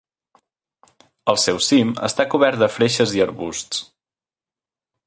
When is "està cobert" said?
2.09-2.63